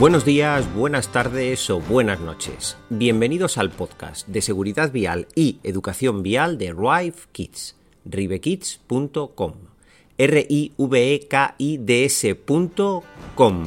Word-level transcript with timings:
Buenos 0.00 0.24
días, 0.24 0.74
buenas 0.74 1.12
tardes 1.12 1.70
o 1.70 1.78
buenas 1.78 2.18
noches. 2.18 2.76
Bienvenidos 2.90 3.58
al 3.58 3.70
podcast 3.70 4.26
de 4.26 4.42
seguridad 4.42 4.90
vial 4.90 5.28
y 5.36 5.60
educación 5.62 6.24
vial 6.24 6.58
de 6.58 6.72
Rive 6.72 7.14
Kids, 7.30 7.76
rivekids.com. 8.04 9.52
r 10.18 10.46
i 10.48 10.72
v 10.76 11.14
e 11.14 11.28
k 11.28 11.54
i 11.58 11.78
d 11.78 12.04
s.com. 12.06 13.66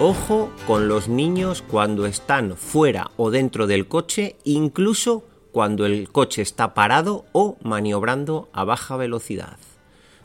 Ojo 0.00 0.50
con 0.66 0.88
los 0.88 1.08
niños 1.08 1.62
cuando 1.62 2.04
están 2.04 2.56
fuera 2.56 3.12
o 3.16 3.30
dentro 3.30 3.68
del 3.68 3.86
coche, 3.86 4.34
incluso 4.42 5.22
cuando 5.52 5.86
el 5.86 6.10
coche 6.10 6.42
está 6.42 6.74
parado 6.74 7.24
o 7.30 7.56
maniobrando 7.62 8.48
a 8.52 8.64
baja 8.64 8.96
velocidad. 8.96 9.58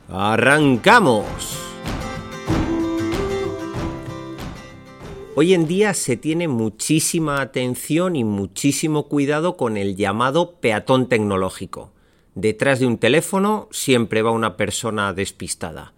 ¡Arrancamos! 0.10 1.69
Hoy 5.42 5.54
en 5.54 5.68
día 5.68 5.94
se 5.94 6.18
tiene 6.18 6.50
muchísima 6.50 7.40
atención 7.40 8.18
y 8.18 8.26
muchísimo 8.26 9.08
cuidado 9.08 9.56
con 9.56 9.78
el 9.78 9.96
llamado 9.96 10.60
peatón 10.60 11.08
tecnológico. 11.08 11.94
Detrás 12.36 12.82
de 12.82 12.88
un 12.88 12.98
teléfono 12.98 13.70
siempre 13.72 14.22
va 14.22 14.32
una 14.32 14.58
persona 14.58 15.14
despistada. 15.14 15.94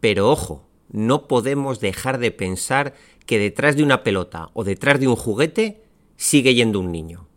Pero 0.00 0.28
ojo, 0.28 0.66
no 0.90 1.28
podemos 1.28 1.78
dejar 1.78 2.18
de 2.18 2.32
pensar 2.32 2.94
que 3.26 3.38
detrás 3.38 3.76
de 3.76 3.84
una 3.84 4.02
pelota 4.02 4.50
o 4.54 4.64
detrás 4.64 4.98
de 4.98 5.06
un 5.06 5.14
juguete 5.14 5.84
sigue 6.16 6.54
yendo 6.54 6.80
un 6.80 6.90
niño. 6.90 7.28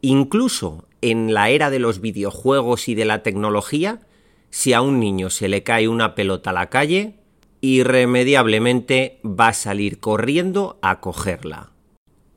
Incluso 0.00 0.86
en 1.02 1.34
la 1.34 1.50
era 1.50 1.68
de 1.68 1.78
los 1.78 2.00
videojuegos 2.00 2.88
y 2.88 2.94
de 2.94 3.04
la 3.04 3.22
tecnología, 3.22 4.00
si 4.48 4.72
a 4.72 4.80
un 4.80 4.98
niño 4.98 5.28
se 5.28 5.50
le 5.50 5.62
cae 5.62 5.88
una 5.88 6.14
pelota 6.14 6.48
a 6.48 6.54
la 6.54 6.70
calle, 6.70 7.18
irremediablemente 7.74 9.18
va 9.24 9.48
a 9.48 9.52
salir 9.52 9.98
corriendo 9.98 10.78
a 10.82 11.00
cogerla. 11.00 11.70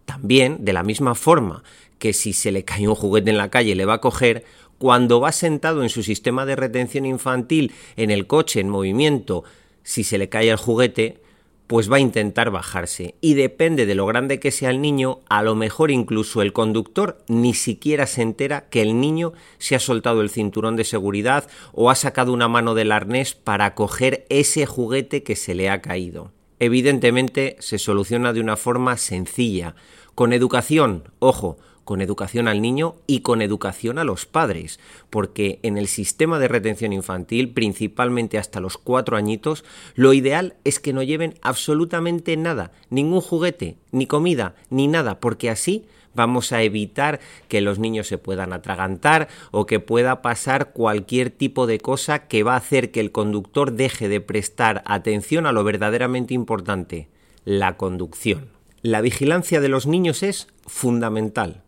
También, 0.06 0.66
de 0.66 0.74
la 0.74 0.84
misma 0.84 1.16
forma 1.16 1.64
que 2.00 2.14
si 2.14 2.34
se 2.34 2.52
le 2.52 2.64
cae 2.64 2.88
un 2.88 2.96
juguete 2.96 3.30
en 3.30 3.38
la 3.38 3.50
calle 3.50 3.76
le 3.76 3.86
va 3.86 3.96
a 3.96 4.02
coger, 4.02 4.46
cuando 4.78 5.20
va 5.20 5.32
sentado 5.32 5.84
en 5.84 5.90
su 5.90 6.04
sistema 6.04 6.46
de 6.46 6.56
retención 6.56 7.06
infantil 7.06 7.74
en 7.98 8.10
el 8.10 8.26
coche 8.26 8.62
en 8.62 8.70
movimiento, 8.70 9.44
si 9.84 10.04
se 10.04 10.18
le 10.18 10.30
cae 10.30 10.50
el 10.50 10.58
juguete, 10.58 11.22
pues 11.70 11.92
va 11.92 11.98
a 11.98 12.00
intentar 12.00 12.50
bajarse. 12.50 13.14
Y 13.22 13.36
depende 13.36 13.86
de 13.86 13.94
lo 13.94 14.08
grande 14.08 14.40
que 14.40 14.50
sea 14.50 14.72
el 14.72 14.82
niño, 14.82 15.20
a 15.30 15.44
lo 15.44 15.54
mejor 15.54 15.92
incluso 15.92 16.42
el 16.42 16.52
conductor 16.52 17.24
ni 17.28 17.54
siquiera 17.54 18.08
se 18.08 18.24
entera 18.24 18.68
que 18.72 18.82
el 18.82 19.00
niño 19.00 19.34
se 19.60 19.76
ha 19.76 19.80
soltado 19.80 20.22
el 20.22 20.32
cinturón 20.32 20.76
de 20.76 20.84
seguridad 20.84 21.48
o 21.72 21.92
ha 21.92 21.96
sacado 21.96 22.34
una 22.34 22.48
mano 22.48 22.74
del 22.74 22.92
arnés 22.92 23.36
para 23.36 23.76
coger 23.76 24.26
ese 24.30 24.66
juguete 24.66 25.22
que 25.22 25.36
se 25.36 25.54
le 25.54 25.70
ha 25.70 25.80
caído. 25.80 26.32
Evidentemente 26.58 27.56
se 27.60 27.78
soluciona 27.78 28.34
de 28.34 28.42
una 28.42 28.58
forma 28.58 28.98
sencilla, 28.98 29.76
con 30.16 30.34
educación, 30.34 31.04
ojo, 31.20 31.60
con 31.90 32.02
educación 32.02 32.48
al 32.48 32.62
niño 32.62 32.98
y 33.08 33.22
con 33.22 33.42
educación 33.42 33.98
a 33.98 34.04
los 34.04 34.28
padres, 34.28 34.80
porque 35.10 35.58
en 35.64 35.76
el 35.76 35.88
sistema 35.88 36.38
de 36.38 36.48
retención 36.48 36.94
infantil, 36.94 37.50
principalmente 37.50 38.38
hasta 38.38 38.60
los 38.60 38.78
cuatro 38.78 39.18
añitos, 39.18 39.66
lo 39.96 40.14
ideal 40.14 40.54
es 40.64 40.80
que 40.80 40.94
no 40.94 41.02
lleven 41.02 41.34
absolutamente 41.42 42.38
nada, 42.38 42.74
ningún 42.92 43.22
juguete, 43.22 43.78
ni 43.92 44.06
comida, 44.06 44.54
ni 44.70 44.86
nada, 44.86 45.20
porque 45.20 45.50
así 45.50 45.88
vamos 46.14 46.52
a 46.52 46.62
evitar 46.62 47.22
que 47.48 47.60
los 47.60 47.80
niños 47.80 48.06
se 48.06 48.20
puedan 48.20 48.54
atragantar 48.54 49.28
o 49.50 49.66
que 49.66 49.80
pueda 49.80 50.22
pasar 50.22 50.74
cualquier 50.74 51.32
tipo 51.32 51.66
de 51.66 51.80
cosa 51.80 52.28
que 52.28 52.44
va 52.44 52.54
a 52.54 52.58
hacer 52.58 52.92
que 52.92 53.00
el 53.00 53.12
conductor 53.12 53.72
deje 53.72 54.10
de 54.10 54.22
prestar 54.22 54.84
atención 54.86 55.48
a 55.48 55.52
lo 55.52 55.64
verdaderamente 55.64 56.36
importante, 56.36 57.08
la 57.46 57.78
conducción. 57.78 58.50
La 58.84 59.02
vigilancia 59.02 59.60
de 59.60 59.70
los 59.70 59.88
niños 59.88 60.22
es 60.22 60.50
fundamental 60.68 61.64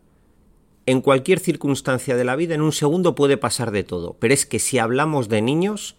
en 0.86 1.00
cualquier 1.00 1.38
circunstancia 1.38 2.16
de 2.16 2.24
la 2.24 2.36
vida, 2.36 2.54
en 2.54 2.62
un 2.62 2.72
segundo 2.72 3.14
puede 3.14 3.36
pasar 3.36 3.70
de 3.70 3.84
todo. 3.84 4.16
Pero 4.18 4.34
es 4.34 4.46
que 4.46 4.58
si 4.58 4.78
hablamos 4.78 5.28
de 5.28 5.42
niños, 5.42 5.96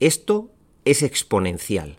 esto 0.00 0.50
es 0.84 1.02
exponencial. 1.02 1.98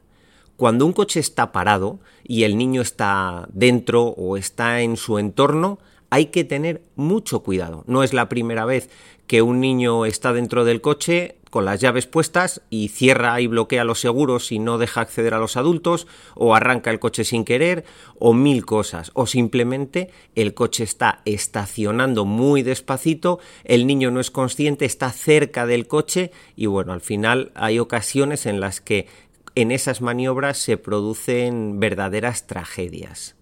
Cuando 0.55 0.85
un 0.85 0.93
coche 0.93 1.19
está 1.19 1.51
parado 1.51 1.99
y 2.23 2.43
el 2.43 2.57
niño 2.57 2.81
está 2.81 3.47
dentro 3.51 4.03
o 4.03 4.37
está 4.37 4.81
en 4.81 4.97
su 4.97 5.17
entorno, 5.17 5.79
hay 6.09 6.27
que 6.27 6.43
tener 6.43 6.83
mucho 6.95 7.41
cuidado. 7.41 7.83
No 7.87 8.03
es 8.03 8.13
la 8.13 8.29
primera 8.29 8.65
vez 8.65 8.89
que 9.25 9.41
un 9.41 9.59
niño 9.59 10.05
está 10.05 10.31
dentro 10.31 10.63
del 10.63 10.79
coche 10.79 11.37
con 11.53 11.65
las 11.65 11.79
llaves 11.79 12.07
puestas 12.07 12.63
y 12.71 12.87
cierra 12.87 13.39
y 13.39 13.45
bloquea 13.45 13.83
los 13.83 13.99
seguros 13.99 14.51
y 14.51 14.57
no 14.57 14.79
deja 14.79 15.01
acceder 15.01 15.35
a 15.35 15.37
los 15.37 15.55
adultos, 15.55 16.07
o 16.33 16.55
arranca 16.55 16.89
el 16.89 16.97
coche 16.97 17.23
sin 17.23 17.45
querer, 17.45 17.85
o 18.17 18.33
mil 18.33 18.65
cosas, 18.65 19.11
o 19.13 19.27
simplemente 19.27 20.09
el 20.33 20.55
coche 20.55 20.83
está 20.83 21.21
estacionando 21.25 22.25
muy 22.25 22.63
despacito, 22.63 23.37
el 23.65 23.85
niño 23.85 24.09
no 24.09 24.19
es 24.19 24.31
consciente, 24.31 24.85
está 24.85 25.11
cerca 25.11 25.67
del 25.67 25.85
coche 25.85 26.31
y 26.55 26.65
bueno, 26.65 26.91
al 26.91 27.01
final 27.01 27.51
hay 27.53 27.77
ocasiones 27.77 28.47
en 28.47 28.59
las 28.59 28.81
que 28.81 29.05
en 29.53 29.69
esas 29.69 30.01
maniobras 30.01 30.57
se 30.57 30.77
producen 30.77 31.79
verdaderas 31.79 32.47
tragedias. 32.47 33.35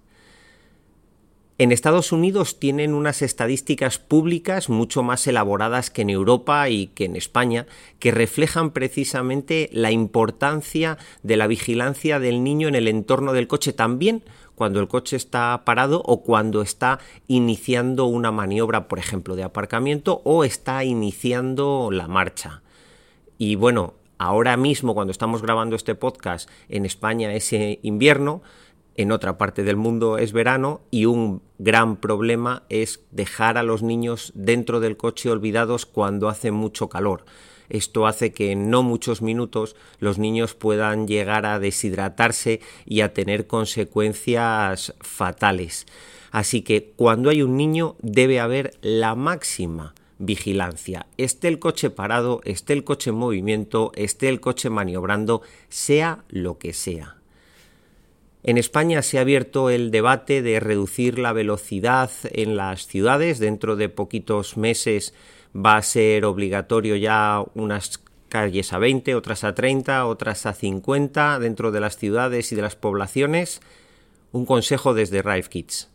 En 1.62 1.72
Estados 1.72 2.12
Unidos 2.12 2.58
tienen 2.58 2.96
unas 2.96 3.22
estadísticas 3.22 4.00
públicas 4.00 4.68
mucho 4.68 5.04
más 5.04 5.28
elaboradas 5.28 5.92
que 5.92 6.02
en 6.02 6.10
Europa 6.10 6.68
y 6.70 6.88
que 6.88 7.06
en 7.06 7.16
España, 7.16 7.68
que 8.00 8.10
reflejan 8.10 8.72
precisamente 8.72 9.70
la 9.72 9.92
importancia 9.92 10.98
de 11.22 11.38
la 11.38 11.46
vigilancia 11.46 12.20
del 12.20 12.44
niño 12.44 12.68
en 12.68 12.74
el 12.74 12.88
entorno 12.88 13.32
del 13.32 13.48
coche 13.48 13.74
también 13.74 14.24
cuando 14.56 14.80
el 14.80 14.88
coche 14.88 15.16
está 15.16 15.62
parado 15.64 16.02
o 16.04 16.24
cuando 16.24 16.64
está 16.64 16.98
iniciando 17.28 18.06
una 18.06 18.32
maniobra, 18.32 18.88
por 18.88 18.98
ejemplo, 18.98 19.36
de 19.36 19.44
aparcamiento 19.44 20.24
o 20.26 20.44
está 20.44 20.84
iniciando 20.84 21.90
la 21.92 22.08
marcha. 22.08 22.64
Y 23.38 23.54
bueno, 23.54 23.94
ahora 24.18 24.58
mismo 24.58 24.96
cuando 24.96 25.12
estamos 25.12 25.44
grabando 25.44 25.76
este 25.76 25.94
podcast 25.94 26.50
en 26.70 26.88
España 26.88 27.32
es 27.36 27.54
invierno, 27.84 28.42
en 28.96 29.12
otra 29.12 29.38
parte 29.38 29.64
del 29.64 29.78
mundo 29.78 30.18
es 30.18 30.34
verano 30.34 30.82
y 30.92 31.06
un 31.06 31.42
gran 31.60 31.96
problema 31.96 32.64
es 32.70 33.02
dejar 33.12 33.58
a 33.58 33.64
los 33.64 33.84
niños 33.84 34.32
dentro 34.36 34.80
del 34.80 34.98
coche 34.98 35.30
olvidados 35.30 35.86
cuando 35.86 36.30
hace 36.30 36.52
mucho 36.52 36.90
calor. 36.90 37.26
Esto 37.70 38.06
hace 38.06 38.34
que 38.34 38.52
en 38.52 38.70
no 38.70 38.84
muchos 38.84 39.22
minutos 39.22 39.78
los 40.00 40.20
niños 40.20 40.56
puedan 40.56 41.08
llegar 41.08 41.46
a 41.46 41.58
deshidratarse 41.58 42.60
y 42.86 43.00
a 43.00 43.14
tener 43.14 43.48
consecuencias 43.48 44.94
fatales. 45.00 45.86
Así 46.32 46.64
que 46.64 46.92
cuando 46.98 47.30
hay 47.30 47.44
un 47.44 47.56
niño 47.56 47.96
debe 48.02 48.42
haber 48.42 48.74
la 48.82 49.16
máxima 49.16 49.96
vigilancia. 50.18 51.08
Esté 51.18 51.48
el 51.48 51.60
coche 51.60 51.90
parado, 51.90 52.42
esté 52.44 52.74
el 52.74 52.84
coche 52.84 53.10
en 53.10 53.16
movimiento, 53.16 53.94
esté 53.96 54.28
el 54.28 54.42
coche 54.42 54.70
maniobrando, 54.70 55.42
sea 55.70 56.26
lo 56.30 56.58
que 56.58 56.74
sea. 56.74 57.21
En 58.44 58.58
España 58.58 59.04
se 59.04 59.18
ha 59.18 59.22
abierto 59.22 59.70
el 59.70 59.92
debate 59.92 60.42
de 60.42 60.60
reducir 60.60 61.20
la 61.20 61.32
velocidad 61.32 62.10
en 62.24 62.58
las 62.58 62.88
ciudades. 62.88 63.40
Dentro 63.40 63.76
de 63.76 63.88
poquitos 63.88 64.58
meses 64.58 65.14
va 65.56 65.78
a 65.78 65.84
ser 65.84 66.26
obligatorio 66.26 66.96
ya 66.96 67.44
unas 67.54 68.02
calles 68.30 68.74
a 68.74 68.80
20, 68.80 69.14
otras 69.14 69.44
a 69.44 69.54
30, 69.54 70.06
otras 70.08 70.46
a 70.48 70.54
50 70.54 71.38
dentro 71.38 71.72
de 71.72 71.82
las 71.82 71.98
ciudades 71.98 72.52
y 72.52 72.56
de 72.56 72.64
las 72.64 72.76
poblaciones. 72.76 73.62
Un 74.32 74.46
consejo 74.46 74.96
desde 74.96 75.22
Rive 75.22 75.50
Kids. 75.50 75.90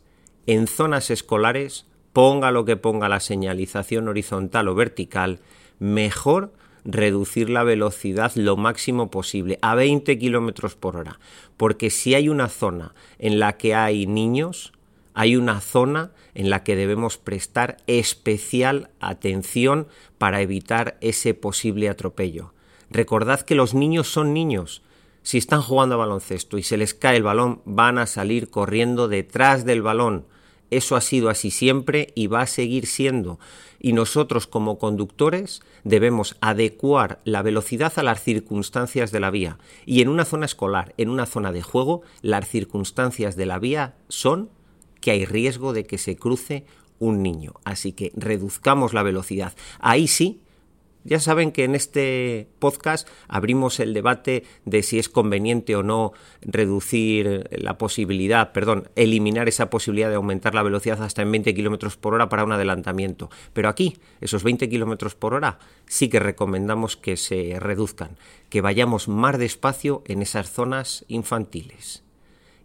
En 0.45 0.67
zonas 0.67 1.09
escolares, 1.09 1.85
ponga 2.13 2.51
lo 2.51 2.63
que 2.63 2.77
ponga 2.77 3.09
la 3.09 3.19
señalización 3.19 4.07
horizontal 4.07 4.69
o 4.69 4.75
vertical, 4.75 5.39
mejor 5.79 6.53
reducir 6.87 7.49
la 7.49 7.63
velocidad 7.63 8.31
lo 8.35 8.57
máximo 8.57 9.11
posible, 9.11 9.59
a 9.61 9.75
20 9.75 10.17
kilómetros 10.17 10.75
por 10.75 10.95
hora. 10.95 11.19
Porque 11.57 11.89
si 11.89 12.15
hay 12.15 12.29
una 12.29 12.47
zona 12.47 12.95
en 13.19 13.39
la 13.39 13.57
que 13.57 13.75
hay 13.75 14.07
niños, 14.07 14.71
hay 15.13 15.35
una 15.35 15.59
zona 15.61 16.11
en 16.33 16.49
la 16.49 16.63
que 16.63 16.75
debemos 16.75 17.17
prestar 17.17 17.77
especial 17.87 18.89
atención 18.99 19.87
para 20.17 20.41
evitar 20.41 20.97
ese 21.01 21.33
posible 21.33 21.89
atropello. 21.89 22.53
Recordad 22.89 23.41
que 23.41 23.55
los 23.55 23.73
niños 23.73 24.07
son 24.07 24.33
niños. 24.33 24.81
Si 25.23 25.37
están 25.37 25.61
jugando 25.61 25.95
a 25.95 25.97
baloncesto 25.97 26.57
y 26.57 26.63
se 26.63 26.77
les 26.77 26.93
cae 26.93 27.17
el 27.17 27.23
balón, 27.23 27.61
van 27.65 27.97
a 27.97 28.05
salir 28.05 28.49
corriendo 28.49 29.09
detrás 29.09 29.65
del 29.65 29.81
balón. 29.81 30.25
Eso 30.69 30.95
ha 30.95 31.01
sido 31.01 31.29
así 31.29 31.51
siempre 31.51 32.11
y 32.15 32.27
va 32.27 32.41
a 32.41 32.47
seguir 32.47 32.85
siendo. 32.87 33.39
Y 33.79 33.93
nosotros 33.93 34.47
como 34.47 34.79
conductores 34.79 35.61
debemos 35.83 36.35
adecuar 36.41 37.19
la 37.23 37.41
velocidad 37.41 37.93
a 37.95 38.03
las 38.03 38.21
circunstancias 38.23 39.11
de 39.11 39.19
la 39.19 39.29
vía. 39.29 39.57
Y 39.85 40.01
en 40.01 40.09
una 40.09 40.25
zona 40.25 40.45
escolar, 40.45 40.93
en 40.97 41.09
una 41.09 41.25
zona 41.25 41.51
de 41.51 41.61
juego, 41.61 42.01
las 42.21 42.47
circunstancias 42.47 43.35
de 43.35 43.45
la 43.45 43.59
vía 43.59 43.95
son 44.09 44.49
que 44.99 45.11
hay 45.11 45.25
riesgo 45.25 45.73
de 45.73 45.85
que 45.85 45.97
se 45.97 46.15
cruce 46.15 46.65
un 46.99 47.21
niño. 47.21 47.53
Así 47.63 47.93
que 47.93 48.11
reduzcamos 48.15 48.93
la 48.93 49.03
velocidad. 49.03 49.53
Ahí 49.79 50.07
sí 50.07 50.41
ya 51.07 51.21
saben 51.21 51.51
que 51.51 51.63
en 51.63 51.73
este 51.73 52.49
podcast 52.59 53.07
abrimos 53.29 53.79
el 53.79 53.93
debate 53.93 54.43
de 54.65 54.83
si 54.83 54.99
es 54.99 55.07
conveniente 55.07 55.75
o 55.75 55.83
no 55.83 56.11
reducir 56.41 57.49
la 57.51 57.77
posibilidad, 57.77 58.51
perdón, 58.51 58.89
eliminar 58.95 59.47
esa 59.47 59.69
posibilidad 59.69 60.09
de 60.09 60.15
aumentar 60.15 60.53
la 60.53 60.63
velocidad 60.63 61.01
hasta 61.01 61.21
en 61.21 61.31
20 61.31 61.55
kilómetros 61.55 61.95
por 61.95 62.13
hora 62.13 62.27
para 62.27 62.43
un 62.43 62.51
adelantamiento. 62.51 63.29
Pero 63.53 63.69
aquí, 63.69 63.97
esos 64.19 64.43
20 64.43 64.67
kilómetros 64.67 65.15
por 65.15 65.33
hora, 65.33 65.59
sí 65.85 66.09
que 66.09 66.19
recomendamos 66.19 66.97
que 66.97 67.15
se 67.15 67.57
reduzcan, 67.57 68.17
que 68.49 68.59
vayamos 68.59 69.07
más 69.07 69.39
despacio 69.39 70.03
en 70.05 70.21
esas 70.21 70.51
zonas 70.51 71.05
infantiles. 71.07 72.03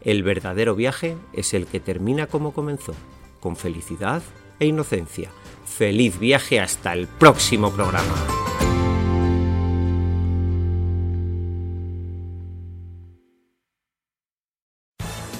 El 0.01 0.21
verdadero 0.21 0.75
viaje 0.75 1.17
es 1.33 1.55
el 1.55 1.65
que 1.65 1.79
termina 1.79 2.27
como 2.27 2.53
comenzó, 2.53 2.93
con 3.39 3.55
felicidad 3.55 4.21
e 4.59 4.67
inocencia. 4.67 5.31
Feliz 5.65 6.19
viaje 6.19 6.59
hasta 6.59 6.93
el 6.93 7.07
próximo 7.07 7.71
programa. 7.71 8.44